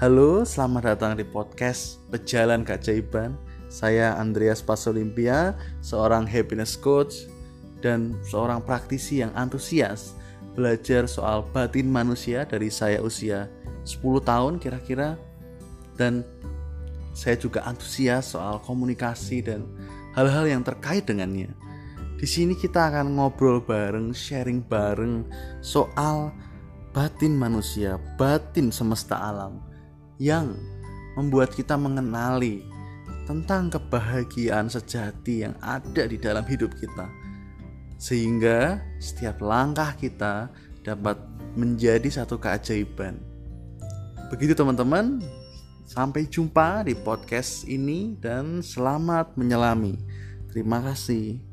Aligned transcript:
Halo, 0.00 0.48
selamat 0.48 0.96
datang 0.96 1.12
di 1.12 1.28
podcast 1.28 2.00
Pejalan 2.08 2.64
Keajaiban. 2.64 3.36
Saya 3.68 4.16
Andreas 4.16 4.64
Pasolimpia, 4.64 5.52
seorang 5.84 6.24
happiness 6.24 6.72
coach 6.72 7.28
dan 7.84 8.16
seorang 8.24 8.64
praktisi 8.64 9.20
yang 9.20 9.28
antusias 9.36 10.16
belajar 10.56 11.04
soal 11.04 11.44
batin 11.52 11.84
manusia 11.84 12.48
dari 12.48 12.72
saya 12.72 13.04
usia 13.04 13.52
10 13.84 14.00
tahun 14.24 14.56
kira-kira 14.56 15.20
dan 16.00 16.24
saya 17.12 17.36
juga 17.36 17.68
antusias 17.68 18.32
soal 18.32 18.56
komunikasi 18.64 19.44
dan 19.44 19.68
hal-hal 20.16 20.48
yang 20.48 20.64
terkait 20.64 21.04
dengannya. 21.04 21.52
Di 22.16 22.24
sini 22.24 22.56
kita 22.56 22.88
akan 22.88 23.20
ngobrol 23.20 23.60
bareng, 23.60 24.16
sharing 24.16 24.64
bareng 24.64 25.28
soal 25.60 26.32
batin 26.96 27.36
manusia, 27.36 28.00
batin 28.16 28.72
semesta 28.72 29.20
alam 29.20 29.68
yang 30.20 30.52
membuat 31.16 31.56
kita 31.56 31.80
mengenali 31.80 32.62
tentang 33.24 33.72
kebahagiaan 33.72 34.68
sejati 34.68 35.48
yang 35.48 35.56
ada 35.64 36.04
di 36.04 36.20
dalam 36.20 36.44
hidup 36.44 36.70
kita, 36.76 37.08
sehingga 37.96 38.84
setiap 39.00 39.40
langkah 39.40 39.96
kita 39.96 40.52
dapat 40.84 41.16
menjadi 41.56 42.22
satu 42.22 42.36
keajaiban. 42.36 43.16
Begitu, 44.30 44.54
teman-teman. 44.54 45.18
Sampai 45.90 46.30
jumpa 46.30 46.86
di 46.86 46.94
podcast 46.94 47.66
ini, 47.66 48.14
dan 48.22 48.62
selamat 48.62 49.34
menyelami. 49.34 49.98
Terima 50.54 50.78
kasih. 50.78 51.49